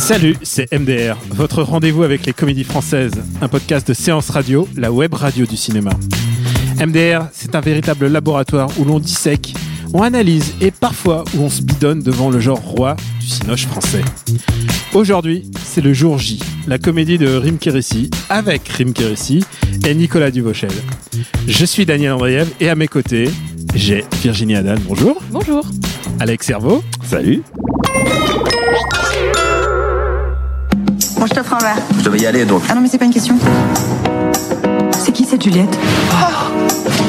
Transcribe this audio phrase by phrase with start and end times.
[0.00, 4.90] Salut, c'est MDR, votre rendez-vous avec les comédies françaises, un podcast de séance radio, la
[4.90, 5.90] web radio du cinéma.
[6.84, 9.54] MDR, c'est un véritable laboratoire où l'on dissèque,
[9.92, 14.00] on analyse et parfois où on se bidonne devant le genre roi du cinoche français.
[14.94, 19.44] Aujourd'hui, c'est le jour J, la comédie de Rim Kérissi, avec Rim Kérissi
[19.86, 20.72] et Nicolas Duvauchel.
[21.46, 23.30] Je suis Daniel Andriev et à mes côtés,
[23.74, 25.22] j'ai Virginie Haddad, bonjour.
[25.30, 25.64] Bonjour.
[26.18, 26.82] Alex Servo.
[27.04, 27.42] Salut.
[31.20, 31.76] Bon, je t'offre un verre.
[31.98, 32.62] Je devais y aller donc.
[32.70, 33.36] Ah non, mais c'est pas une question.
[34.98, 35.78] C'est qui cette Juliette?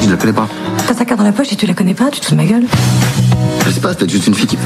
[0.02, 0.46] Je la connais pas.
[0.86, 2.36] T'as sa carte dans la poche et tu la connais pas Tu te fous de
[2.36, 2.64] ma gueule
[3.64, 4.58] Je sais pas, c'est peut-être juste une fille qui.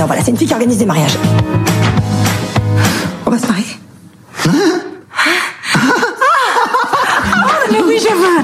[0.00, 1.16] Non, voilà, c'est une fille qui organise des mariages.
[3.24, 3.66] On va se marier
[4.44, 4.50] Ah,
[7.70, 7.78] mais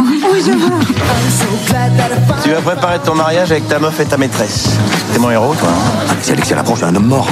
[0.01, 0.79] oui, je vois
[2.43, 4.69] Tu vas préparer ton mariage avec ta meuf et ta maîtresse.
[5.13, 5.69] T'es mon héros, toi.
[5.69, 7.27] hein si Alexia l'apprend, je suis un homme mort.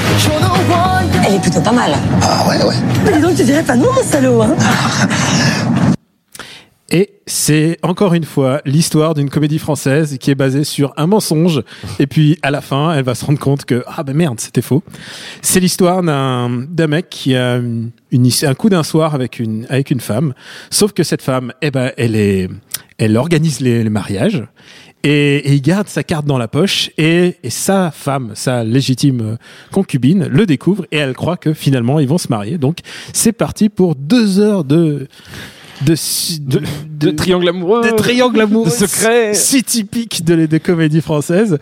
[1.27, 1.93] Elle est plutôt pas mal.
[2.23, 2.75] Ah ouais, ouais.
[3.05, 4.55] Mais dis donc, tu dirais pas non, mon salaud, hein
[6.93, 11.63] Et c'est encore une fois l'histoire d'une comédie française qui est basée sur un mensonge.
[12.01, 14.63] Et puis à la fin, elle va se rendre compte que ah ben merde, c'était
[14.63, 14.83] faux.
[15.41, 17.91] C'est l'histoire d'un d'un mec qui a une,
[18.43, 20.35] un coup d'un soir avec une avec une femme.
[20.71, 22.49] Sauf que cette femme, eh ben elle est
[22.99, 24.45] elle organise les, mariages.
[25.05, 29.39] Et, il garde sa carte dans la poche et, sa femme, sa légitime
[29.73, 32.59] concubine, le découvre et elle croit que finalement ils vont se marier.
[32.59, 32.79] Donc
[33.15, 35.09] c'est parti pour deux heures de
[35.83, 35.95] de,
[36.41, 36.61] de,
[36.99, 37.83] De triangle amoureux.
[37.83, 39.35] de triangle amoureux De secret.
[39.35, 41.59] si typique de les des comédies françaises.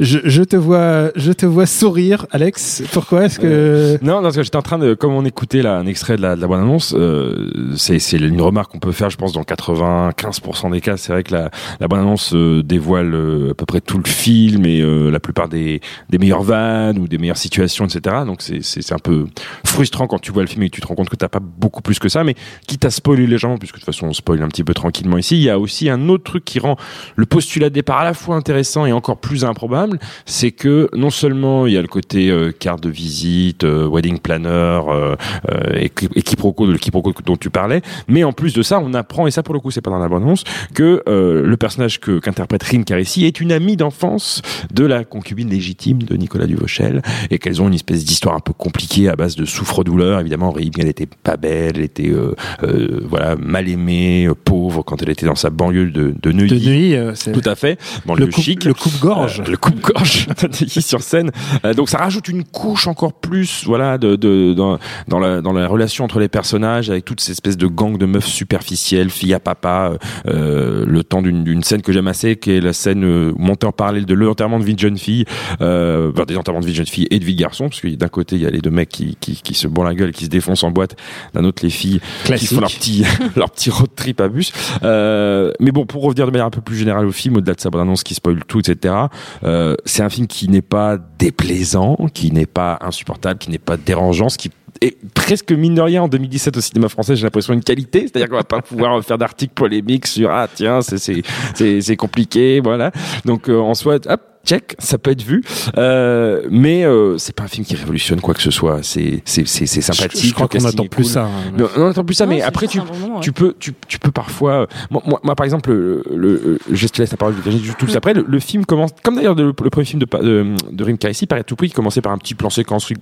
[0.00, 2.82] Je, je te vois, je te vois sourire, Alex.
[2.92, 5.76] Pourquoi est-ce que Non, non, parce que j'étais en train de, comme on écoutait là,
[5.76, 9.16] un extrait de la, la bonne annonce, euh, c'est, une remarque qu'on peut faire, je
[9.16, 10.96] pense, dans 95% des cas.
[10.96, 14.08] C'est vrai que la, la bonne annonce euh, dévoile euh, à peu près tout le
[14.08, 18.16] film et euh, la plupart des, des meilleures vannes ou des meilleures situations, etc.
[18.26, 19.26] Donc c'est un peu
[19.64, 21.40] frustrant quand tu vois le film et que tu te rends compte que t'as pas
[21.40, 22.24] beaucoup plus que ça.
[22.24, 22.34] Mais
[22.66, 25.36] quitte à spoiler légèrement, puisque de toute façon on spoil un petit peu tranquillement ici,
[25.36, 26.76] il y a aussi un autre truc qui rend
[27.14, 31.10] le postulat de départ à la fois intéressant et encore plus improbable, c'est que non
[31.10, 35.14] seulement il y a le côté euh, carte de visite, euh, wedding planner, euh,
[35.50, 38.94] euh, et, et quiproquo, le quiproquo dont tu parlais, mais en plus de ça, on
[38.94, 40.44] apprend, et ça pour le coup c'est pas dans la bonne annonce,
[40.74, 45.48] que euh, le personnage que qu'interprète Rim Caressi est une amie d'enfance de la concubine
[45.50, 49.36] légitime de Nicolas Duvauchel, et qu'elles ont une espèce d'histoire un peu compliquée à base
[49.36, 50.20] de souffre-douleur.
[50.20, 54.82] Évidemment, Rim, elle était pas belle, elle était euh, euh, voilà mal aimée, euh, pauvre
[54.82, 56.60] quand elle était dans sa banlieue de, de Neuilly.
[56.60, 57.78] de nuit, euh, c'est Tout à fait.
[57.96, 58.64] le Banlieue coupe, chic.
[58.64, 59.40] le coupe-gorge.
[59.40, 60.26] Euh, le coupe-gorge
[60.60, 61.30] ici sur scène.
[61.76, 64.78] Donc ça rajoute une couche encore plus, voilà, de, de dans,
[65.08, 68.06] dans la dans la relation entre les personnages avec toute cette espèce de gang de
[68.06, 69.92] meufs superficielles, filles à papa.
[70.24, 74.14] le temps d'une scène que j'aime assez, qui est la scène montée en parallèle de
[74.14, 75.24] l'enterrement de vie de jeune fille,
[75.60, 77.80] euh, enfin, des enterrements de vie de jeune fille et de vie de garçon, parce
[77.80, 79.94] que d'un côté il y a les deux mecs qui qui, qui se bourrent la
[79.94, 80.96] gueule, qui se défoncent en boîte,
[81.34, 82.48] d'un autre les filles Classique.
[82.48, 83.04] qui font leur petit
[83.40, 84.52] leur petit road trip à bus.
[84.82, 87.60] Euh, mais bon, pour revenir de manière un peu plus générale au film, au-delà de
[87.60, 88.94] sa bande-annonce qui spoil tout, etc.
[89.42, 93.76] Euh, c'est un film qui n'est pas déplaisant, qui n'est pas insupportable, qui n'est pas
[93.76, 97.52] dérangeant, ce qui est presque mine de rien en 2017 au cinéma français, j'ai l'impression
[97.52, 101.22] une qualité, c'est-à-dire qu'on va pas pouvoir faire d'articles polémiques sur ah tiens c'est c'est
[101.54, 102.90] c'est c'est compliqué, voilà.
[103.24, 105.42] Donc euh, en soi, hop check, ça peut être vu,
[105.78, 108.80] euh, mais euh, c'est pas un film qui révolutionne quoi que ce soit.
[108.82, 110.22] C'est c'est c'est c'est sympathique.
[110.22, 111.12] Je, je crois qu'on attend plus cool.
[111.12, 111.24] ça.
[111.24, 111.52] hein.
[111.56, 113.20] Non, on attend plus ça, Non, mais après tu moment, ouais.
[113.20, 116.58] tu peux tu, tu peux parfois euh, moi, moi, moi, par exemple le, le, le-
[116.70, 119.16] je te laisse la parole Virginie tout de suite après le, le film commence comme
[119.16, 122.00] d'ailleurs le, le premier film de de, de Rim Kaisi paraît tout prix qui commençait
[122.00, 122.96] par un petit plan séquence mm,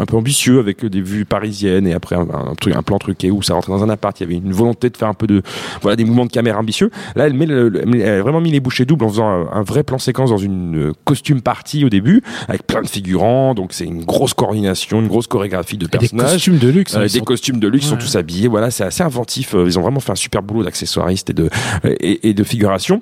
[0.00, 3.30] un peu ambitieux avec des vues parisiennes et après un, un truc un plan truqué
[3.30, 5.26] où ça rentrait dans un appart il y avait une volonté de faire un peu
[5.26, 5.42] de
[5.80, 8.50] voilà des mouvements de caméra ambitieux là elle met le- le- elle a vraiment mis
[8.50, 11.88] les bouchées doubles en faisant un, un vrai plan séquence dans une costume partie au
[11.88, 15.88] début avec plein de figurants donc c'est une grosse coordination une grosse chorégraphie de Et
[15.88, 16.94] des personnages costumes de luxe.
[16.94, 18.00] euh, hein, des sont- costumes de luxe, ils sont Ouais.
[18.00, 18.48] tous habillés.
[18.48, 19.54] Voilà, c'est assez inventif.
[19.54, 21.48] Euh, Ils ont vraiment fait un super boulot d'accessoiristes et de
[21.84, 23.00] et, et de figuration.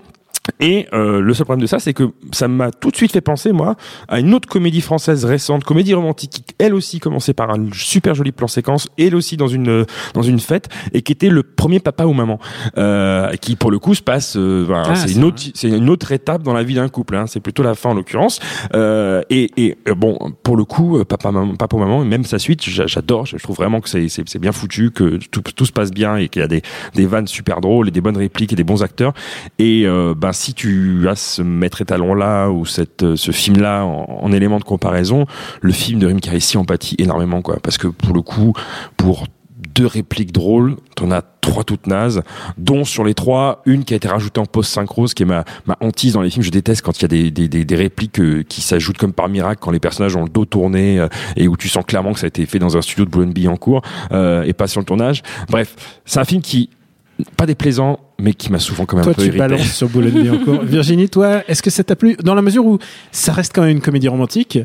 [0.58, 3.20] Et euh, le seul problème de ça, c'est que ça m'a tout de suite fait
[3.20, 3.76] penser, moi,
[4.08, 8.14] à une autre comédie française récente, comédie romantique, qui elle aussi commençait par un super
[8.14, 11.80] joli plan séquence, elle aussi dans une dans une fête, et qui était le premier
[11.80, 12.38] papa ou maman,
[12.78, 15.88] euh, qui pour le coup se passe, euh, ben, Ah, c'est une autre c'est une
[15.90, 18.40] autre étape dans la vie d'un couple, hein, c'est plutôt la fin en l'occurrence.
[18.74, 22.06] Euh, et et euh, bon, pour le coup, euh, papa maman, papa ou maman, et
[22.06, 25.42] même sa suite, j'a- j'adore, je trouve vraiment que c'est c'est bien foutu, que tout
[25.42, 26.62] tout se passe bien et qu'il y a des
[26.94, 29.12] des vannes super drôles et des bonnes répliques et des bons acteurs.
[29.58, 33.58] Et euh, ben si tu as ce maître étalon là ou cette euh, ce film
[33.58, 35.26] là en, en élément de comparaison,
[35.60, 38.54] le film de Rim Karissi en pâtit énormément quoi, parce que pour le coup,
[38.96, 39.26] pour
[39.74, 42.22] deux répliques drôles, t'en as trois toutes nazes,
[42.58, 45.44] dont sur les trois, une qui a été rajoutée en post-synchro, ce qui est ma,
[45.66, 46.42] ma hantise dans les films.
[46.42, 49.12] Je déteste quand il y a des, des, des, des répliques euh, qui s'ajoutent comme
[49.12, 52.12] par miracle, quand les personnages ont le dos tourné euh, et où tu sens clairement
[52.12, 53.82] que ça a été fait dans un studio de Boulogne-Billancourt
[54.12, 55.22] euh, et pas sur le tournage.
[55.48, 56.70] Bref, c'est un film qui,
[57.36, 59.38] pas déplaisant, mais qui m'a souvent quand même Toi, un peu tu irrité.
[59.38, 60.62] balances sur Boulogne-Billancourt.
[60.64, 62.16] Virginie, toi, est-ce que ça t'a plu?
[62.22, 62.78] Dans la mesure où
[63.12, 64.58] ça reste quand même une comédie romantique,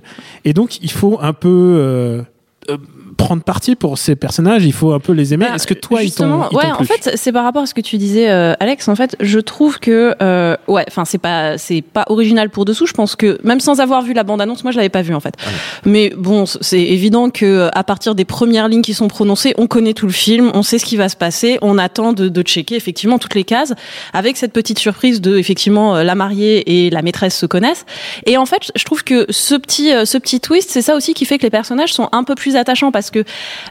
[0.43, 2.23] et donc il faut un peu
[2.69, 2.77] euh, euh,
[3.17, 5.45] prendre parti pour ces personnages, il faut un peu les aimer.
[5.49, 7.73] Bah, est-ce que toi, justement, ils t'ont ouais, en fait, c'est par rapport à ce
[7.73, 8.87] que tu disais, euh, Alex.
[8.87, 12.85] En fait, je trouve que, euh, ouais, enfin, c'est pas, c'est pas original pour dessous.
[12.85, 15.19] Je pense que même sans avoir vu la bande-annonce, moi, je l'avais pas vu en
[15.19, 15.35] fait.
[15.85, 19.93] Mais bon, c'est évident que à partir des premières lignes qui sont prononcées, on connaît
[19.93, 22.75] tout le film, on sait ce qui va se passer, on attend de, de checker
[22.75, 23.73] effectivement toutes les cases,
[24.13, 27.85] avec cette petite surprise de effectivement euh, la mariée et la maîtresse se connaissent.
[28.25, 31.13] Et en fait, je trouve que ce petit, euh, ce petit twist, c'est ça aussi
[31.13, 33.23] qui fait que les personnages sont un peu plus attachants parce que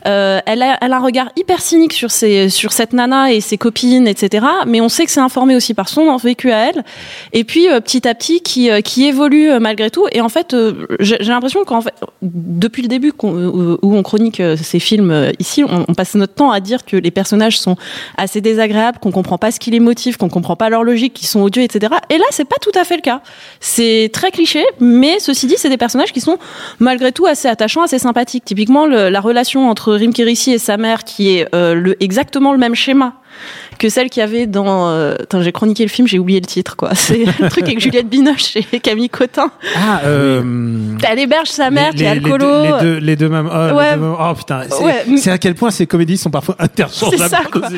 [0.07, 4.47] euh, elle, a, un regard hyper cynique sur, cette nana et ses copines, etc.
[4.67, 6.85] Mais on sait que c'est informé aussi par son vécu à elle.
[7.33, 10.07] Et puis euh, petit à petit, qui, euh, évolue malgré tout.
[10.13, 10.57] Et en fait,
[11.01, 11.93] j'ai l'impression qu'en fait,
[12.23, 16.61] depuis le début où on chronique ces films ici, on, on passe notre temps à
[16.61, 17.77] dire que les personnages sont
[18.17, 21.29] assez désagréables, qu'on comprend pas ce qui les motive, qu'on comprend pas leur logique, qu'ils
[21.29, 21.95] sont odieux, etc.
[22.11, 23.21] Et là, c'est pas tout à fait le cas.
[23.61, 26.39] C'est très cliché, mais ceci dit, c'est des personnages qui sont
[26.79, 28.45] malgré tout assez attachants, assez sympathiques.
[28.45, 32.75] Typiquement, la relation entre Rim Kérissi et sa mère, qui est euh, exactement le même
[32.75, 33.15] schéma
[33.85, 34.89] que celle qu'il y avait dans.
[34.89, 36.91] euh, attends, j'ai chroniqué le film, j'ai oublié le titre, quoi.
[36.95, 39.51] C'est le truc avec Juliette Binoche et Camille Cotin.
[39.77, 40.43] Ah, euh,
[41.07, 42.39] Elle héberge sa mère les, qui est alcoolo.
[42.47, 43.51] deux- les deux, les deux mêmes.
[43.53, 43.95] Oh, les Ouais.
[43.95, 44.83] deux mêmes- oh, putain, c'est
[45.27, 45.29] Ouais.
[45.35, 47.19] à quel point ces comédies sont parfois interchangeables.
[47.23, 47.69] C'est ça, quoi.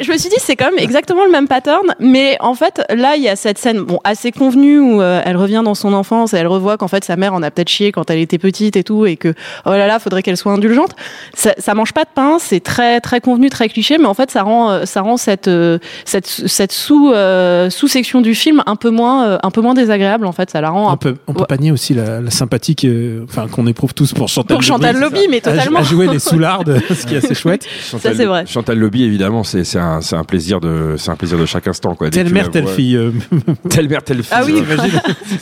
[0.00, 3.16] je me suis dit, c'est quand même exactement le même pattern, mais en fait, là,
[3.16, 6.34] il y a cette scène, bon, assez convenue où euh, elle revient dans son enfance
[6.34, 8.76] et elle revoit qu'en fait, sa mère en a peut-être chié quand elle était petite
[8.76, 9.34] et tout, et que,
[9.66, 10.94] oh là là, faudrait qu'elle soit indulgente.
[11.34, 14.30] Ça, ça mange pas de pain, c'est très, très convenu, très cliché, mais en fait,
[14.30, 18.76] ça rend, euh, ça rend cette, euh, cette, cette sous, euh, sous-section du film un
[18.76, 21.16] peu moins, euh, un peu moins désagréable, en fait, ça la rend un On peut,
[21.26, 21.46] on peut Ouais.
[21.46, 24.98] pas nier aussi la, la sympathie que- enfin, qu'on éprouve tous pour Chantal Pour Chantal
[24.98, 25.80] Lobby, Lobby, mais à- totalement.
[25.80, 27.66] À, jouer les soulardes, ce qui est assez chouette.
[27.90, 28.44] Chantal, c'est vrai.
[28.46, 31.66] Chantal Lobby, évidemment, c'est c'est un, c'est un plaisir de c'est un plaisir de chaque
[31.68, 32.10] instant quoi.
[32.10, 32.98] Telle mère, telle vois- fille.
[33.68, 34.32] Telle mère, telle fille.
[34.32, 34.62] Ah oui.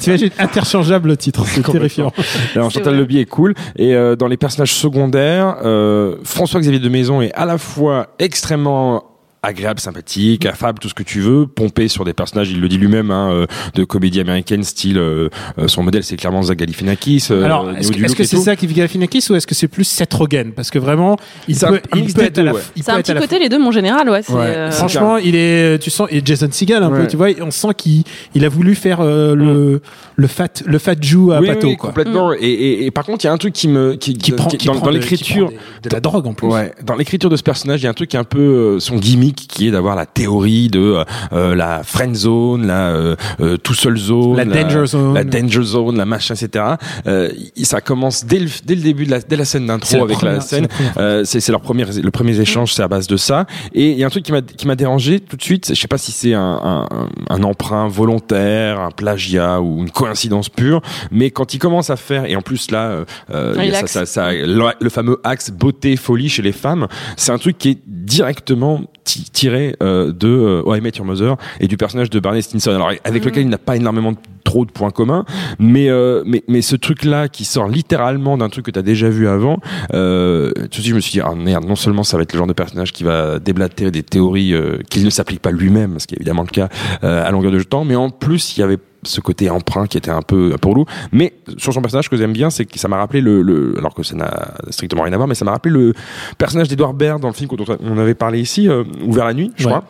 [0.00, 2.12] T'imagines interchangeable le titre, c'est terrifiant.
[2.54, 2.96] Alors, C'est Chantal.
[2.96, 3.54] Lobby est cool.
[3.76, 9.04] Et euh, dans les personnages secondaires, euh, François-Xavier de Maison est à la fois extrêmement
[9.42, 12.76] agréable, sympathique, affable, tout ce que tu veux, pompé sur des personnages, il le dit
[12.76, 15.28] lui-même, hein, euh, de comédie américaine, style, euh,
[15.58, 17.28] euh, son modèle c'est clairement Zach Galifianakis.
[17.30, 20.12] euh, Alors, est-ce que c'est ça qui vit Galifianakis ou est-ce que c'est plus Seth
[20.12, 20.52] Rogen?
[20.54, 21.16] Parce que vraiment,
[21.48, 22.60] il C'est un- peut, un il peut des être à la, ouais.
[22.76, 24.20] il C'est peut un petit côté, les deux, mon général, ouais.
[24.22, 24.40] c'est, Ouais.
[24.44, 27.68] euh, Franchement, il est, tu sens, et Jason Segel un peu, tu vois, on sent
[27.76, 28.04] qu'il,
[28.34, 29.80] il a voulu faire euh, le,
[30.16, 31.88] le fat, le fat Jew à oui, Pato, oui, quoi.
[31.90, 32.32] complètement.
[32.34, 34.48] Et, et, et par contre, il y a un truc qui me, qui, Qui prend,
[34.50, 36.46] qui- qui dans, prend dans de- l'écriture, qui prend des- de la drogue en plus.
[36.48, 38.78] Ouais, dans l'écriture de ce personnage, il y a un truc qui est un peu
[38.80, 40.96] son gimmick, qui est d'avoir la théorie de
[41.32, 45.14] euh, la friend zone, la euh, euh, tout seul zone, La danger zone.
[45.14, 46.64] la danger zone, la machin, etc.
[47.06, 47.30] Euh,
[47.62, 50.34] ça commence dès le, dès le début de la, dès la scène d'intro avec première-
[50.36, 50.68] la c'est scène.
[50.98, 53.46] Euh, c'est c'est leur premier le premier échange, c'est à base de ça.
[53.74, 55.68] Et il y a un truc qui m'a qui m'a dérangé tout de suite.
[55.74, 60.48] Je sais pas si c'est un, un, un emprunt volontaire, un plagiat ou une coïncidence
[60.48, 63.68] pure, mais quand il commence à faire et en plus là, euh, euh, il y
[63.70, 63.92] a ça, L'axe.
[63.92, 67.70] ça, ça- le, le fameux axe beauté folie chez les femmes, c'est un truc qui
[67.70, 72.20] est directement ti- tiré euh, de euh, I Met Your Mother et du personnage de
[72.20, 72.70] Barney Stinson.
[72.72, 75.24] Alors avec lequel il n'a pas énormément de- trop de points communs,
[75.58, 78.82] mais euh, mais mais ce truc là qui sort littéralement d'un truc que tu as
[78.82, 79.58] déjà vu avant,
[79.94, 82.32] euh, tout de suite je me suis dit ah merde, non seulement ça va être
[82.32, 85.98] le genre de personnage qui va déblatérer des théories euh, qu'il ne s'applique pas lui-même,
[85.98, 86.68] ce qui est évidemment le cas
[87.04, 89.96] euh, à longueur de temps, mais en plus il y avait ce côté emprunt qui
[89.98, 90.84] était un peu pour loup.
[91.12, 93.74] Mais sur son personnage, ce que j'aime bien, c'est que ça m'a rappelé le, le,
[93.78, 95.94] alors que ça n'a strictement rien à voir, mais ça m'a rappelé le
[96.38, 99.52] personnage d'Edouard Baird dans le film dont on avait parlé ici, euh, Ouvert la nuit,
[99.56, 99.72] je Ouais.
[99.72, 99.84] crois.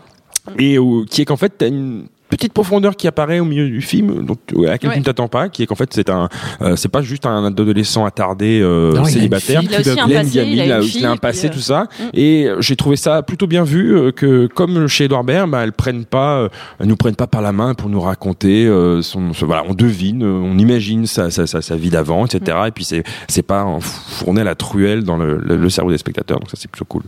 [0.59, 0.79] Et
[1.11, 4.39] qui est qu'en fait, t'as une petite profondeur qui apparaît au milieu du film, donc
[4.57, 4.95] à laquelle Ouais.
[4.95, 6.29] tu ne t'attends pas, qui est qu'en fait c'est un,
[6.63, 9.61] euh, c'est pas juste un adolescent attardé euh, Non, il a célibataire.
[9.61, 11.83] fille Il a aussi un passé, il a il un passé, puis, tout ça.
[11.83, 12.03] Mm.
[12.15, 15.63] Et euh, j'ai trouvé ça plutôt bien vu euh, que, comme chez Edouard Baird, bah,
[15.65, 19.03] elles prennent pas, euh, elles nous prennent pas par la main pour nous raconter euh,
[19.03, 22.57] son, voilà, on devine, euh, on imagine sa, sa, sa, sa vie d'avant, etc.
[22.69, 26.39] Et puis c'est, c'est pas à la truelle dans le, le, le cerveau des spectateurs.
[26.39, 27.03] Donc ça c'est plutôt cool.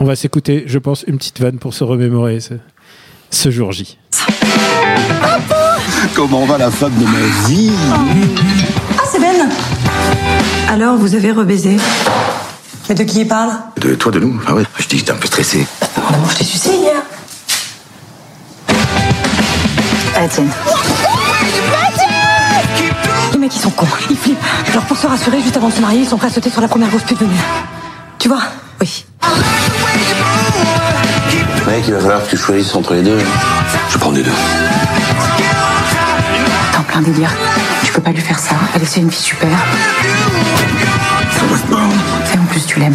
[0.00, 2.40] On va s'écouter, je pense, une petite vanne pour se remémorer
[3.32, 3.98] ce, jour J.
[6.14, 7.72] Comment va la femme de ma vie
[8.98, 9.48] Ah, c'est Ben
[10.68, 11.76] Alors, vous avez rebaisé
[12.88, 15.12] Mais de qui il parle De toi, de nous Ah ouais, je dis que j'étais
[15.12, 15.66] un peu stressé.
[16.08, 17.02] Vraiment, je t'ai sucé hier.
[20.16, 20.44] Allez, tiens.
[23.32, 23.86] Les mecs, ils sont cons.
[24.10, 24.38] Ils flippent.
[24.70, 26.60] Alors, pour se rassurer, juste avant de se marier, ils sont prêts à sauter sur
[26.60, 27.30] la première grosse pute venue.
[28.18, 28.42] Tu vois
[28.80, 29.04] Oui.
[31.72, 33.18] Mec, il va falloir que tu choisisses entre les deux.
[33.88, 34.30] Je prends les deux.
[36.70, 37.30] T'es en plein délire.
[37.82, 38.54] Tu peux pas lui faire ça.
[38.74, 39.48] Elle c'est une fille super.
[41.32, 42.34] Ça passe pas.
[42.34, 42.94] Et en plus, tu l'aimes.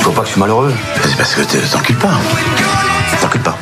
[0.00, 0.72] Faut pas que je suis malheureux.
[1.04, 1.42] C'est parce que
[1.72, 2.08] t'encules pas.
[3.20, 3.56] T'encules pas.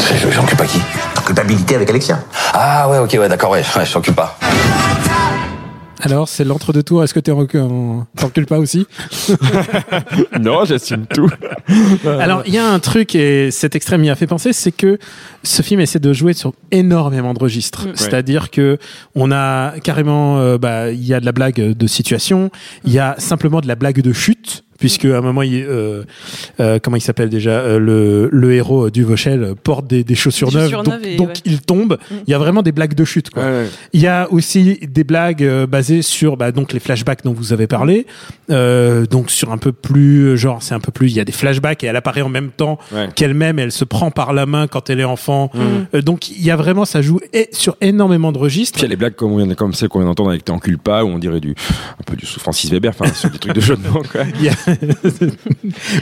[0.00, 0.82] Je- J'encule pas qui?
[1.24, 2.18] Culpabilité avec Alexia.
[2.52, 4.36] Ah ouais, ok, ouais, d'accord, ouais, ouais, je t'encule pas.
[6.04, 7.02] Alors, c'est l'entre-deux-tours.
[7.02, 8.86] Est-ce que t'es en- en- t'encules pas aussi
[10.40, 11.28] non, j'assume tout.
[12.20, 14.98] Alors, il y a un truc, et cet extrême m'y a fait penser, c'est que
[15.42, 17.88] ce film essaie de jouer sur énormément de registres.
[17.94, 18.78] C'est-à-dire que
[19.14, 22.50] on a carrément, euh, bah, il y a de la blague de situation,
[22.84, 24.64] il y a simplement de la blague de chute.
[24.84, 26.04] Puisque à un moment, il, euh,
[26.60, 30.48] euh, comment il s'appelle déjà euh, le, le héros du Vauchel porte des, des chaussures
[30.50, 31.34] Des neuves, chaussures donc, neuves et donc ouais.
[31.46, 31.96] il tombe.
[32.26, 33.30] Il y a vraiment des blagues de chute.
[33.30, 33.44] Quoi.
[33.94, 37.54] Il y a aussi des blagues euh, basées sur bah, donc les flashbacks dont vous
[37.54, 38.06] avez parlé,
[38.50, 41.24] euh, donc sur un peu plus euh, genre c'est un peu plus il y a
[41.24, 43.08] des flashbacks et elle apparaît en même temps Ouais.
[43.14, 45.50] qu'elle-même, elle se prend par la main quand elle est enfant.
[45.94, 48.78] Euh, donc il y a vraiment ça joue et, sur énormément de registres.
[48.78, 50.78] Puis il y a les blagues comme, on comme celles qu'on vient d'entendre avec T'encule
[50.78, 51.54] pas, où on dirait du,
[51.98, 54.22] un peu du sous Francis Weber, enfin, sur des trucs de jeu de mots, quoi.
[54.40, 54.52] Il y a-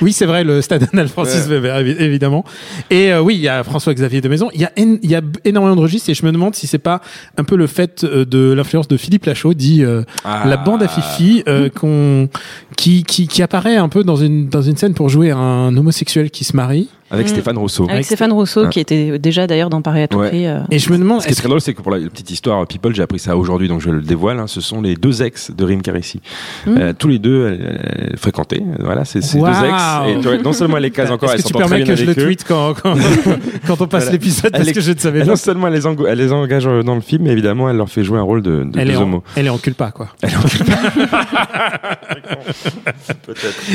[0.00, 1.58] oui, c'est vrai, le stade Anal Francis Ouais.
[1.58, 2.44] Weber, évi- évidemment.
[2.90, 4.50] Et euh, oui, il y a François-Xavier de Maison.
[4.54, 6.54] Il y a, en- il y a b- énormément de registres et je me demande
[6.54, 7.00] si c'est pas
[7.36, 10.44] un peu le fait euh, de l'influence de Philippe Lachaud, dit euh, Ah.
[10.46, 12.28] la bande à Fifi, euh, qu'on,
[12.76, 16.30] qui, qui, qui apparaît un peu dans une, dans une scène pour jouer un homosexuel
[16.30, 16.88] qui se marie.
[17.12, 17.30] Avec Mm.
[17.30, 17.86] Stéphane Rousseau.
[17.90, 18.68] Avec Stéphane Rousseau, Ah.
[18.68, 20.28] qui était déjà d'ailleurs dans Paris à tout Ouais.
[20.30, 20.46] prix.
[20.46, 20.60] euh.
[20.70, 22.66] Et je me demande, Ce qui est très drôle, c'est que pour la petite histoire
[22.66, 24.38] People, j'ai appris ça aujourd'hui, donc je le dévoile.
[24.40, 26.20] hein, ce sont les deux ex de Rim Karissi.
[26.66, 26.76] Mm.
[26.78, 28.62] Euh, tous les deux euh, euh, fréquentés.
[28.80, 29.52] Voilà, c'est ces Waouh.
[29.52, 29.74] deux ex.
[30.08, 31.76] Et tu vois, non seulement elle les case encore, est-ce elle que tu s'entend très
[31.78, 32.94] permets bien que je le tweete quand, quand,
[33.66, 34.12] quand on passe Voilà.
[34.12, 35.28] l'épisode Elle parce est- que je ne savais Et pas.
[35.28, 37.76] non seulement elle les, engo- elle les engage euh, dans le film, mais évidemment, elle
[37.76, 39.22] leur fait jouer un rôle de, de Elle deux en, homos.
[39.36, 40.08] elle est en culpa, quoi.
[40.22, 40.42] Elle est en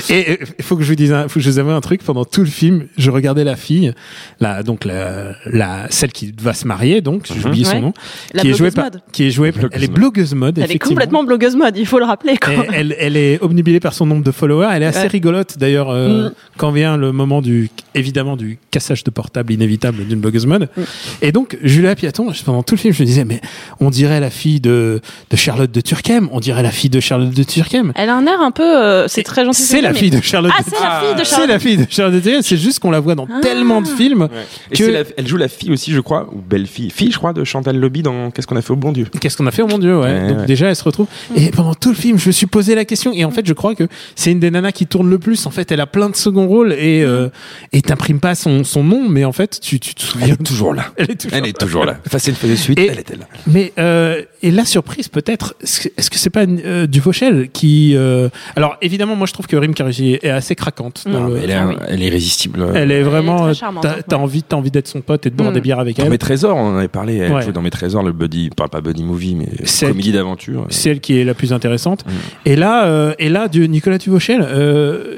[0.10, 1.82] Et euh, il faut que je vous dise, un- faut que je vous avoue un
[1.82, 2.04] truc.
[2.04, 3.94] Pendant tout le film, je regardais la fille,
[4.40, 7.94] la donc la, la celle qui va se marier, donc j'ai oublié son nom,
[8.34, 9.02] La qui est jouée blogueuse par, mode.
[9.12, 10.60] qui est jouée, Blogueuse elle est blogueuse mode.
[10.60, 12.38] Elle est complètement blogueuse mode, il faut le rappeler.
[12.38, 12.54] Quoi.
[12.74, 14.70] Elle, elle est obnubilée par son nombre de followers.
[14.74, 15.08] Elle est assez Ouais.
[15.08, 16.32] rigolote d'ailleurs euh, Mm.
[16.58, 20.70] quand vient le moment du évidemment du cassage de portable inévitable d'une blogueuse mode.
[20.78, 20.82] Mm.
[21.22, 23.42] Et donc Julia Piaton, pendant tout le film, je me disais mais
[23.80, 27.30] on dirait la fille de, de Charlotte de Turckheim, on dirait la fille de Charlotte
[27.34, 27.92] de Turckheim.
[27.96, 28.64] Elle a un air un peu.
[28.64, 29.62] euh, c'est très gentil.
[29.62, 30.52] C'est la mais- fille de Charlotte.
[30.58, 31.50] Ah, de- c'est la fille de C'est Charlotte.
[31.50, 32.42] la fille de Charlotte de Turckheim.
[32.42, 33.40] C'est juste qu'on la voit dans Ah.
[33.42, 34.30] tellement de films.
[34.74, 36.90] Que- la- elle joue la fille aussi, je crois, ou belle fille.
[36.90, 39.08] Fille, je crois, de Chantal Lobby dans Qu'est-ce qu'on a fait au bon Dieu.
[39.20, 40.06] Qu'est-ce qu'on a fait Oh mon Dieu, ouais.
[40.06, 40.46] Ouais, Donc ouais.
[40.46, 41.08] déjà, elle se retrouve.
[41.36, 43.12] Et pendant tout le film, je me suis posé la question.
[43.14, 45.46] Et en fait, je crois que c'est une des nanas qui tourne le plus.
[45.46, 47.28] En fait, elle a plein de second rôles et euh,
[47.74, 50.28] et t'imprimes pas son son nom, mais en fait, tu tu te souviens.
[50.28, 50.86] Elle est toujours là.
[50.98, 51.38] Elle est toujours.
[51.38, 51.98] Elle est toujours là.
[52.08, 53.26] Facile fait de suite, Et- elle était là.
[53.48, 58.78] Mais euh, et la surprise peut-être, est-ce que- c'est pas euh, Duvauchel qui euh, Alors
[58.82, 61.04] évidemment, moi je trouve que Rim Karugi est assez craquante.
[61.06, 62.66] dans Non, le- mais elle, est, Ah elle est irrésistible.
[62.76, 63.48] Elle est vraiment.
[63.48, 63.96] euh, T'as hein.
[64.08, 65.54] t'as envie, t'as envie d'être son pote et de boire Mm.
[65.54, 66.10] des bières avec Dans elle.
[66.10, 67.18] mes trésors, on en avait parlé.
[67.18, 67.42] Elle Ouais.
[67.42, 69.48] jouait dans mes trésors, le buddy, pas, pas buddy movie, mais
[69.80, 70.66] comédie d'aventure.
[70.70, 72.06] C'est elle qui est la plus intéressante.
[72.06, 72.10] Mm.
[72.46, 75.18] Et là, euh, et là, du Nicolas Duvauchel, euh,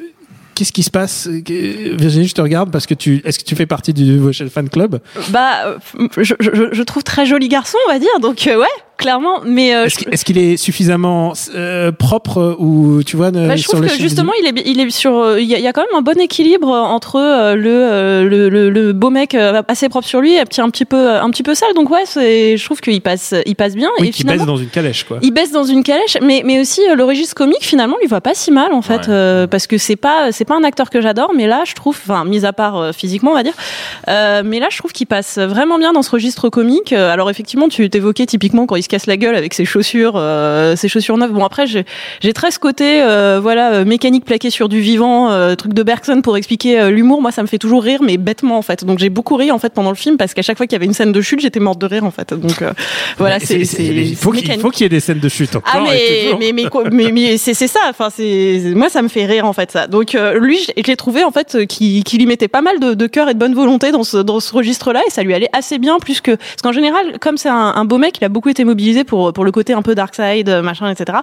[0.55, 1.27] qu'est-ce qui se passe?
[1.27, 4.69] Virginie, je te regarde parce que tu, est-ce que tu fais partie du Duvauchel fan
[4.69, 4.99] club?
[5.29, 5.65] Bah,
[5.99, 8.19] euh, je, je, je trouve très joli garçon, on va dire.
[8.21, 8.65] Donc, euh, ouais,
[8.99, 9.39] clairement.
[9.45, 13.55] Mais euh, Est-ce je- qu'il est, qu'il est suffisamment euh, propre ou tu vois Bah,
[13.55, 15.17] je sur trouve le que justement, il est, il est sur.
[15.17, 17.69] euh, Il y, a- il y a quand même un bon équilibre entre euh, le,
[17.71, 20.85] euh, le, le, le beau mec euh, assez propre sur lui et petit, un petit
[20.85, 21.73] peu, un petit peu sale.
[21.73, 23.89] Donc ouais, c'est, je trouve qu'il passe, il passe bien.
[23.99, 25.17] oui, et finalement, baisse dans une calèche quoi.
[25.21, 28.21] il baisse dans une calèche, mais mais aussi euh, le registre comique finalement lui va
[28.21, 29.09] pas si mal en fait, Ouais.
[29.09, 31.97] euh, parce que c'est pas c'est pas un acteur que j'adore, mais là je trouve,
[32.05, 33.53] enfin mis à part euh, physiquement on va dire,
[34.09, 36.91] euh, mais là je trouve qu'il passe vraiment bien dans ce registre comique.
[36.93, 40.13] Euh, Alors effectivement tu t'évoquais typiquement quand il se casse la gueule avec ses chaussures,
[40.15, 41.31] euh, ses chaussures neuves.
[41.31, 45.55] Bon après j'ai très ce côté euh, voilà euh, mécanique plaquée sur du vivant, euh,
[45.55, 47.21] truc de Bergson pour expliquer euh, l'humour.
[47.21, 48.83] Moi ça me fait toujours rire mais bêtement en fait.
[48.83, 50.77] Donc j'ai beaucoup ri en fait pendant le film parce qu'à chaque fois qu'il y
[50.77, 52.33] avait une scène de chute j'étais morte de rire en fait.
[52.33, 52.73] Donc euh,
[53.19, 55.71] voilà c'est il faut qu'il y ait des scènes de chute encore.
[55.75, 59.25] Ah mais mais mais, mais, mais c'est c'est ça enfin c'est moi ça me fait
[59.25, 62.17] rire en fait ça donc euh, lui je, je l'ai trouvé en fait qui qui
[62.17, 64.51] lui mettait pas mal de, de cœur et de bonne volonté dans ce dans ce
[64.53, 67.49] registre là et ça lui allait assez bien plus que parce qu'en général comme c'est
[67.49, 69.95] un, un beau mec il a beaucoup été mobilisé pour pour le côté un peu
[69.95, 71.19] dark side machin etc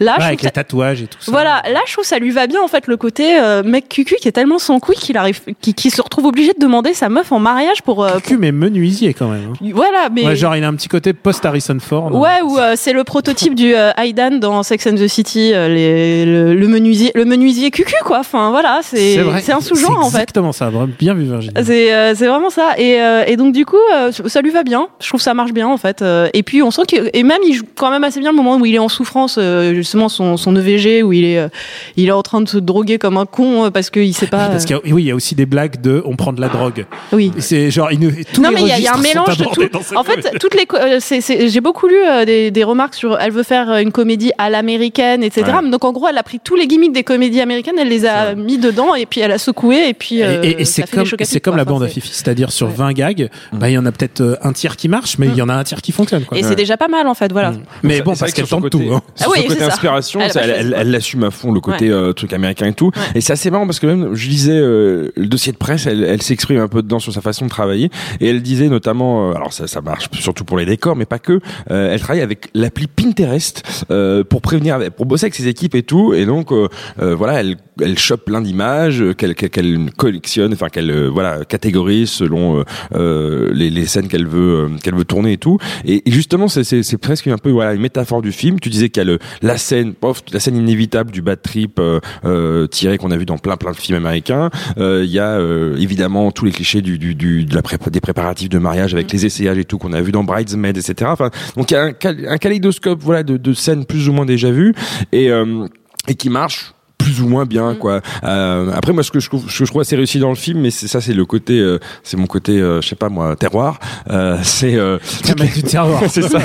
[0.00, 1.30] là Ouais, je avec trouve les tatouages et tout ça.
[1.32, 4.16] voilà, là je trouve ça lui va bien en fait le côté euh, mec cucu
[4.16, 7.08] qui est tellement sans couilles qu'il arrive, qui, qui se retrouve obligé de demander sa
[7.08, 8.04] meuf en mariage pour.
[8.04, 9.52] euh, Cul mais menuisier quand même.
[9.52, 9.70] hein.
[9.74, 10.24] Voilà, mais.
[10.26, 12.10] Ouais, genre il a un petit côté post Harrison Ford.
[12.12, 12.18] hein.
[12.18, 15.68] Ouais, ou euh, c'est le prototype du euh, Aidan dans Sex and the City, euh,
[15.68, 18.20] les, le, le menuisier, le menuisier cucu quoi.
[18.20, 20.22] Enfin voilà, c'est c'est un sous-genre en C'est fait.
[20.22, 20.70] Exactement ça.
[20.70, 21.54] vraiment Bien vu Virginie.
[21.62, 24.62] C'est euh, c'est vraiment ça et, euh, et donc du coup euh, ça lui va
[24.62, 27.22] bien je trouve ça marche bien en fait Euh, et puis on sent que et
[27.22, 29.74] même il joue quand même assez bien le moment où il est en souffrance euh,
[29.74, 31.48] justement son, son EVG où il est euh,
[31.96, 34.48] il est en train de se droguer comme un con euh, parce qu'il sait pas
[34.48, 36.40] Parce qu'il y a, oui, il y a aussi des blagues de on prend de
[36.40, 36.86] la drogue.
[37.12, 38.88] oui Et C'est genre il nous, tous non les mais il y a- il y,
[38.88, 39.96] a un mélange de tout.
[39.96, 41.00] En fait, toutes les euh,
[41.48, 45.22] j'ai beaucoup lu euh, des, des remarques sur elle veut faire une comédie à l'américaine,
[45.22, 45.52] etc.
[45.62, 45.70] Ouais.
[45.70, 48.34] Donc en gros, elle a pris tous les gimmicks des comédies américaines, elle les a
[48.34, 50.22] mis dedans et puis elle a secoué et puis.
[50.22, 51.58] euh, Et- et, et c'est comme c'est comme quoi.
[51.58, 52.72] la bande à Fifi, c'est-à-dire sur Ouais.
[52.76, 55.42] 20 gags, bah il y en a peut-être un tiers qui marche, mais il y
[55.42, 56.36] en a un tiers qui fonctionne quoi.
[56.38, 57.52] Et c'est déjà pas mal en fait, voilà.
[57.52, 57.62] Mm.
[57.82, 58.82] Mais bon, c'est parce qu'elle tente tout.
[58.92, 59.00] hein.
[59.14, 60.46] sur Ah oui, côté inspiration, Elle ça,
[60.84, 61.94] l'assume à fond le côté Ouais.
[61.94, 62.90] euh, truc américain et tout.
[63.14, 66.04] Et c'est assez marrant parce que même je lisais euh, le dossier de presse, elle,
[66.04, 69.34] elle s'exprime un peu dedans sur sa façon de travailler et elle disait notamment, euh,
[69.34, 71.40] alors ça, ça marche surtout pour les décors, mais pas que.
[71.70, 75.74] euh, elle travaille avec l'appli Pinterest euh, pour prévenir, avec- pour bosser avec ses équipes
[75.74, 76.14] et tout.
[76.14, 76.68] Et donc euh,
[77.00, 81.44] euh, voilà, elle elle chope plein d'images qu'elle qu'elle- qu'elle collectionne, enfin qu'elle euh, voilà
[81.44, 82.64] catégorise selon euh,
[82.94, 85.58] euh, les, les scènes qu'elle veut euh, qu'elle veut tourner et tout.
[85.84, 88.58] Et, et justement, c'est- c'est presque un peu voilà une métaphore du film.
[88.60, 91.78] Tu disais qu'il y a le, la scène, pof, la scène inévitable du bad trip
[91.78, 94.50] euh, euh, tiré qu'on a vu dans plein plein de films américains.
[94.78, 98.58] Euh, Il y a euh, évidemment tous les clichés du, du, du des préparatifs de
[98.58, 101.10] mariage avec les essayages et tout qu'on a vu dans Bridesmaids, etc.
[101.10, 101.92] Enfin, donc il y a un,
[102.28, 104.74] un kaléidoscope voilà de, de scènes plus ou moins déjà vues
[105.12, 105.66] et euh,
[106.08, 108.00] et qui marche plus ou moins bien quoi.
[108.24, 110.34] Euh, après moi ce que je trouve ce que je trouve assez réussi dans le
[110.36, 113.08] film mais c'est ça c'est le côté euh, c'est mon côté euh, je sais pas
[113.10, 113.78] moi terroir
[114.10, 116.02] euh, c'est euh, Un mec du terroir.
[116.08, 116.38] c'est ça.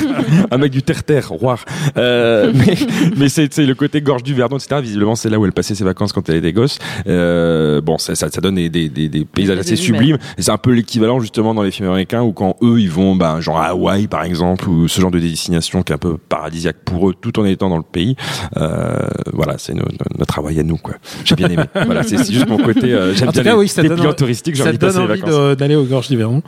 [0.52, 1.58] Un mec du terre terre roi
[1.98, 2.76] euh, mais
[3.18, 4.82] mais c'est c'est le côté gorge du Verdon etc.
[4.82, 6.78] Visiblement c'est là où elle passait ses vacances quand elle était gosse.
[7.08, 10.18] Euh, bon ça, ça ça donne des des, des, des paysages assez sublimes.
[10.38, 13.16] et c'est un peu l'équivalent justement dans les films américains où quand eux ils vont
[13.16, 16.18] bah genre à Hawaï par exemple ou ce genre de destination qui est un peu
[16.18, 18.16] paradisiaque pour eux tout en étant dans le pays.
[18.58, 22.48] Euh, voilà c'est no- no- Hawaï à nous quoi j'ai bien aimé voilà c'est juste
[22.48, 24.64] mon côté euh, j'aime En tout bien cas, les, oui, ça les donne- touristiques j'ai
[24.64, 26.42] Ça envie de passer envie d'aller au gorges d'Yveron.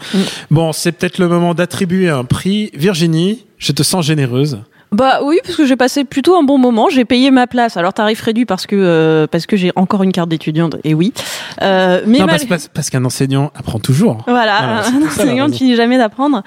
[0.50, 2.72] Bon, c'est peut-être le moment d'attribuer un prix.
[2.74, 4.60] Virginie, je te sens généreuse.
[4.92, 6.90] Bah oui, parce que j'ai passé plutôt un bon moment.
[6.90, 7.78] J'ai payé ma place.
[7.78, 10.76] Alors tarif réduit parce que euh, parce que j'ai encore une carte d'étudiante.
[10.84, 11.14] Et oui.
[11.62, 14.18] Euh, mais non, mal- parce, parce- parce qu'un enseignant apprend toujours.
[14.28, 16.44] Voilà, un ça, enseignant ne finit jamais d'apprendre.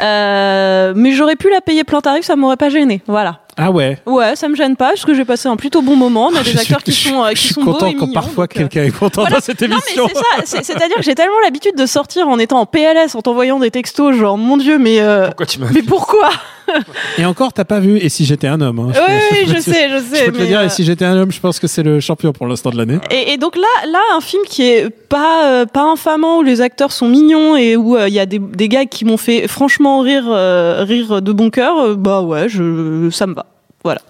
[0.00, 3.02] Euh, mais j'aurais pu la payer plein tarif, ça m'aurait pas gêné.
[3.06, 3.40] Voilà.
[3.56, 3.98] Ah ouais.
[4.06, 6.28] Ouais, ça me gêne pas, parce que j'ai passé un plutôt bon moment.
[6.32, 7.72] On a Je des suis- acteurs qui je sont, euh, je qui suis sont beaux
[7.74, 9.36] content et quand mignons, parfois donc, euh, quelqu'un est content voilà.
[9.36, 10.08] dans cette Non, mais émission.
[10.08, 10.24] c'est ça.
[10.44, 13.70] c'est- C'est-à-dire que j'ai tellement l'habitude de sortir en étant en PLS, en t'envoyant des
[13.70, 16.30] textos, genre mon Dieu, mais euh, pourquoi tu m'as mais pourquoi?
[17.18, 19.88] Et encore, t'as pas vu Et si j'étais un homme hein, Oui, je te- sais,
[19.90, 20.18] je sais.
[20.20, 21.82] Je peux te mais, dire, euh, et si j'étais un homme, je pense que c'est
[21.82, 22.98] le champion pour l'instant de l'année.
[23.10, 26.60] Et, et donc là, là, un film qui est pas euh, pas infamant où les
[26.60, 29.48] acteurs sont mignons et où euh, il y a des, des gars qui m'ont fait
[29.48, 33.46] franchement rire euh, rire de bon cœur, euh, bah ouais, je ça me va.
[33.84, 34.00] Voilà.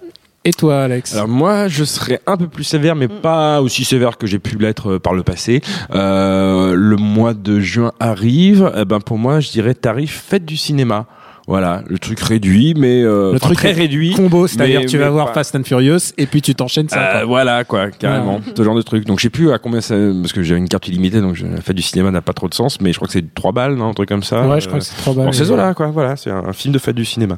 [0.45, 1.15] Et toi, Alex?
[1.15, 4.57] Alors moi, je serais un peu plus sévère, mais pas aussi sévère que j'ai pu
[4.57, 5.61] l'être par le passé.
[5.95, 8.69] Euh, le mois de juin arrive.
[8.77, 11.05] Eh ben pour moi, je dirais tarif fête du cinéma.
[11.45, 14.13] Voilà, le truc réduit, mais euh, Le truc très réduit.
[14.13, 17.17] Combo, c'est-à-dire tu vas voir pas- Fast and Furious et puis tu t'enchaînes ça.
[17.17, 19.05] Euh, voilà quoi, carrément, ce genre de truc.
[19.05, 21.59] Donc je sais plus à combien ça, parce que j'ai une carte illimitée, donc la
[21.61, 23.75] fête du cinéma n'a pas trop de sens, mais je crois que c'est 3 balles,
[23.75, 24.47] non, un truc comme ça.
[24.47, 25.25] Ouais, je crois Euh, que c'est trop balles.
[25.25, 25.87] Bon, c'est ça là, quoi.
[25.87, 27.37] Voilà, c'est un, film de fête du cinéma.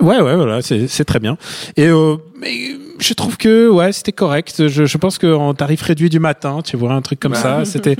[0.00, 1.38] Ouais, ouais, voilà, c'est très bien.
[1.78, 2.52] Et euh, mais
[2.98, 4.68] je trouve que ouais, c'était correct.
[4.68, 7.96] Je, je pense qu'en tarif réduit du matin, tu vois un truc comme ça, c'était.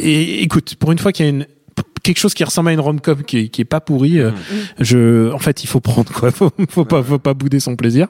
[0.00, 1.46] Et écoute, pour une fois qu'il y a une
[2.04, 4.30] quelque chose qui ressemble à une rom-com qui, qui est pas pourri, euh,
[4.78, 6.30] je, en fait, il faut prendre quoi.
[6.34, 8.08] Faut, faut pas, faut pas bouder son plaisir.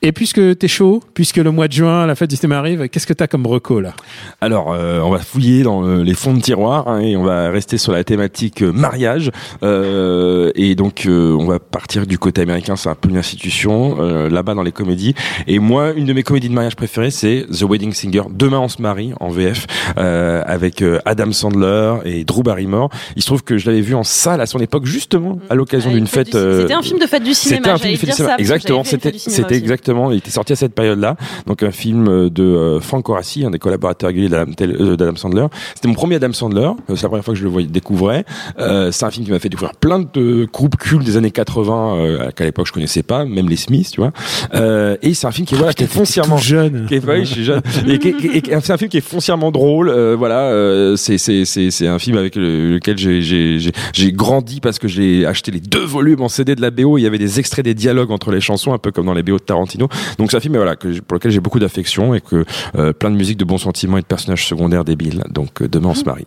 [0.00, 3.06] Et puisque t'es chaud, puisque le mois de juin, la fête du cinéma arrive, qu'est-ce
[3.06, 3.92] que t'as comme reco là?
[4.40, 7.50] Alors, euh, on va fouiller dans euh, les fonds de tiroir hein, et on va
[7.50, 9.30] rester sur la thématique euh, mariage.
[9.62, 12.74] Euh, et donc, euh, on va partir du côté américain.
[12.76, 15.14] C'est un peu une institution euh, là-bas dans les comédies.
[15.46, 18.22] Et moi, une de mes comédies de mariage préférées, c'est The Wedding Singer.
[18.30, 19.66] Demain, on se marie en VF
[19.98, 22.90] euh, avec Adam Sandler et Drew Barrymore.
[23.28, 25.94] Se trouve que je l'avais vu en salle à son époque, justement, à l'occasion Ah,
[25.94, 26.30] d'une une fête.
[26.30, 27.58] du- euh, C'était un film de fête du cinéma.
[27.58, 28.32] C'était un film de fête du cinéma.
[28.34, 30.10] ça, Exactement, c'était exactement.
[30.12, 31.16] Il était sorti à cette période-là.
[31.46, 35.16] Donc un film euh, de euh, Frank Corassi, un des collaborateurs réguliers d'Adam euh, d'Adam
[35.16, 35.46] Sandler.
[35.74, 36.60] C'était mon premier Adam Sandler.
[36.62, 38.24] Euh, C'est la première fois que je le voyais, découvrais.
[38.58, 41.96] Euh, c'est un film qui m'a fait découvrir plein de groupes cultes des années 80
[41.96, 44.12] euh, qu'à l'époque je connaissais pas, même les Smiths, tu vois.
[44.54, 46.86] Euh, et c'est un film qui est voilà, qui est foncièrement jeune.
[46.86, 47.60] qui est, ouais, je suis jeune.
[47.88, 49.88] Et c'est un film qui est foncièrement drôle.
[49.88, 54.60] euh, voilà, euh, c'est c'est c'est c'est un film avec le- lequel j'ai j'ai grandi
[54.60, 56.98] parce que j'ai acheté les deux volumes en CD de la BO.
[56.98, 59.22] Il y avait des extraits des dialogues entre les chansons, un peu comme dans les
[59.22, 59.88] BO de Tarantino.
[60.18, 62.44] Donc c'est un film voilà pour lequel j'ai beaucoup d'affection et que
[62.76, 65.24] euh, plein de musique, de bons sentiments et de personnages secondaires débiles.
[65.30, 66.26] Donc euh, demain on se marie.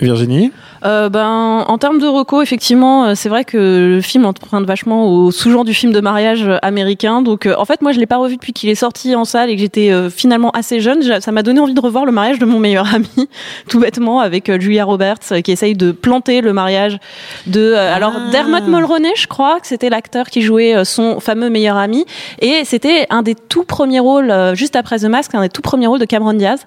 [0.00, 0.52] Virginie
[0.84, 3.56] Euh, ben, en termes de reco, effectivement, euh, c'est vrai que
[3.96, 7.22] le film emprunte vachement au sous-genre du film de mariage euh, américain.
[7.22, 9.48] Donc, euh, en fait, moi, je l'ai pas revu depuis qu'il est sorti en salle
[9.50, 11.02] et que j'étais euh, finalement assez jeune.
[11.20, 13.28] Ça m'a donné envie de revoir le mariage de mon meilleur ami,
[13.68, 16.98] tout bêtement, avec Julia Roberts, qui essaye de planter le mariage
[17.46, 17.72] de.
[17.74, 21.76] euh, alors, Dermot Mulroney, je crois que c'était l'acteur qui jouait euh, son fameux meilleur
[21.76, 22.04] ami,
[22.40, 25.62] et c'était un des tout premiers rôles, euh, juste après The Mask, un des tout
[25.62, 26.66] premiers rôles de Cameron Diaz.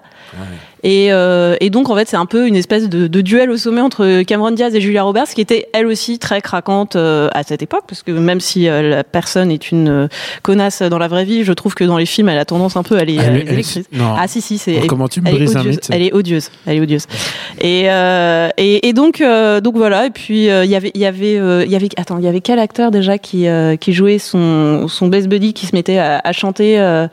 [0.82, 3.56] Et, euh, et donc en fait c'est un peu une espèce de, de duel au
[3.56, 7.42] sommet entre Cameron Diaz et Julia Roberts qui était elle aussi très craquante euh, à
[7.42, 10.08] cette époque parce que même si euh, la personne est une euh,
[10.42, 12.82] connasse dans la vraie vie, je trouve que dans les films elle a tendance un
[12.82, 13.84] peu à les, Elle à les elle électriser.
[14.18, 16.50] Ah si si c'est comment tu me elle est brises un mythe Elle est odieuse.
[16.66, 17.06] Elle est odieuse.
[17.60, 20.06] Et euh, et, et donc euh, donc voilà.
[20.06, 22.24] Et puis euh, il y avait il y avait euh, il y avait attends il
[22.24, 25.74] y avait quel acteur déjà qui euh, qui jouait son son best buddy qui se
[25.74, 27.06] mettait à, à chanter euh,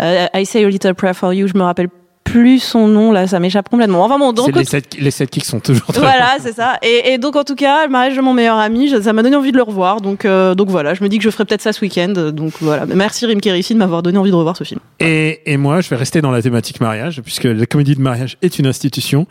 [0.00, 1.46] euh, I Say a Little Prayer for You.
[1.46, 1.88] Je me rappelle
[2.34, 4.04] plus son nom là, ça m'échappe complètement.
[4.04, 6.78] Enfin bon, donc les, sept, les sept kicks sont toujours très voilà, c'est ça.
[6.82, 9.36] Et, et donc en tout cas, le mariage de mon meilleur ami, ça m'a donné
[9.36, 10.00] envie de le revoir.
[10.00, 12.32] Donc euh, donc voilà, je me dis que je ferai peut-être ça ce week-end.
[12.32, 14.80] Donc voilà, merci Rim Kérissi de m'avoir donné envie de revoir ce film.
[14.98, 18.36] Et, et moi, je vais rester dans la thématique mariage, puisque la comédie de mariage
[18.42, 19.28] est une institution.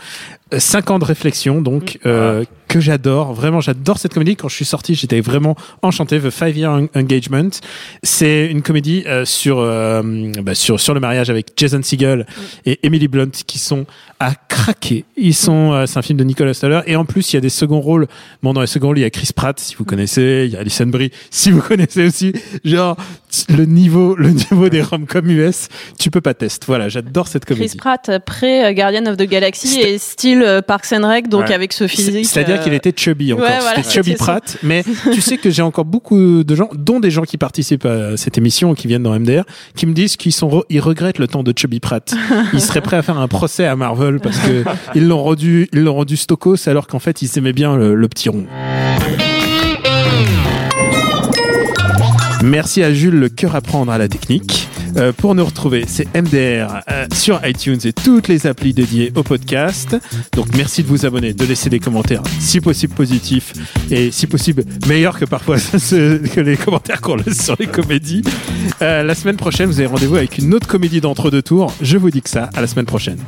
[0.59, 3.33] Cinq ans de réflexion, donc, euh, que j'adore.
[3.33, 4.35] Vraiment, j'adore cette comédie.
[4.35, 6.19] Quand je suis sorti, j'étais vraiment enchanté.
[6.19, 7.49] The Five Year En- Engagement.
[8.01, 10.01] C'est une comédie euh, sur, euh,
[10.41, 12.25] bah, sur, sur le mariage avec Jason Segel
[12.65, 13.85] et Emily Blunt qui sont
[14.23, 15.05] à craquer.
[15.17, 16.79] Ils sont, euh, c'est un film de Nicolas Stoller.
[16.87, 18.07] Et en plus, il y a des seconds rôles.
[18.41, 20.43] Bon, dans les seconds rôles, il y a Chris Pratt, si vous connaissez.
[20.47, 22.33] Il y a Alison Brie, si vous connaissez aussi.
[22.63, 22.95] Genre,
[23.49, 25.67] le niveau, le niveau des rom-com US,
[25.99, 26.65] tu peux pas tester.
[26.67, 27.77] Voilà, j'adore cette Chris comédie.
[27.77, 31.53] Pratt après euh, Guardian of the Galaxy et style euh, Parks and Rec, donc Ouais.
[31.53, 32.25] avec ce physique.
[32.25, 33.45] C'est- C'est-à-dire euh, qu'il était chubby encore.
[33.45, 34.17] ouais, voilà, C'était chubby ça.
[34.17, 34.57] Pratt.
[34.63, 34.83] Mais
[35.13, 38.37] tu sais que j'ai encore beaucoup de gens, dont des gens qui participent à cette
[38.37, 39.43] émission, qui viennent dans MDR,
[39.75, 42.13] qui me disent qu'ils sont, ils regrettent le temps de chubby Pratt.
[42.53, 44.63] Ils seraient prêts à faire un procès à Marvel parce que
[44.95, 48.07] ils l'ont rendu, ils l'ont rendu stokos alors qu'en fait ils aimaient bien le, le
[48.07, 48.45] petit rond.
[52.43, 54.67] Merci à Jules, le cœur à prendre à la technique.
[54.97, 59.23] Euh, pour nous retrouver, c'est MDR euh, sur iTunes et toutes les applis dédiées au
[59.23, 59.95] podcast.
[60.33, 63.53] Donc merci de vous abonner, de laisser des commentaires, si possible positifs
[63.89, 65.57] et si possible meilleurs que parfois
[65.89, 68.23] que les commentaires qu'on laisse sur les comédies.
[68.81, 71.73] Euh, la semaine prochaine, vous avez rendez-vous avec une autre comédie d'entre-deux tours.
[71.81, 72.49] Je vous dis que ça.
[72.53, 73.19] À la semaine prochaine.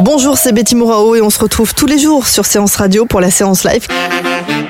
[0.00, 3.20] Bonjour, c'est Betty Mourao et on se retrouve tous les jours sur Séance Radio pour
[3.20, 3.86] la séance live.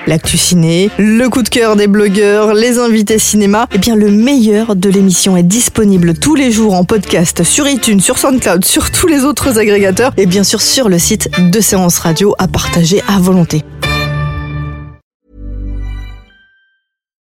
[0.07, 3.67] L'actu ciné, le coup de cœur des blogueurs, les invités cinéma.
[3.73, 8.01] Eh bien, le meilleur de l'émission est disponible tous les jours en podcast sur iTunes,
[8.01, 11.99] sur SoundCloud, sur tous les autres agrégateurs et bien sûr sur le site de Séance
[11.99, 13.65] Radio à partager à volonté.